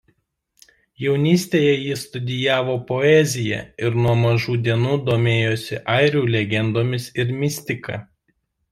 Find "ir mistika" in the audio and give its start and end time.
7.23-8.05